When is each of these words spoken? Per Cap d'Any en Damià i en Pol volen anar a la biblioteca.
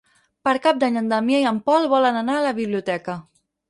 Per 0.47 0.53
Cap 0.63 0.79
d'Any 0.85 0.97
en 1.03 1.13
Damià 1.13 1.43
i 1.45 1.47
en 1.53 1.63
Pol 1.69 1.89
volen 1.95 2.21
anar 2.27 2.41
a 2.41 2.45
la 2.51 2.59
biblioteca. 2.65 3.25